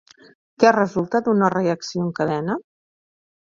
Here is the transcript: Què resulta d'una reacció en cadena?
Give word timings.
Què 0.63 0.71
resulta 0.75 1.21
d'una 1.27 1.51
reacció 1.57 2.07
en 2.07 2.11
cadena? 2.21 2.57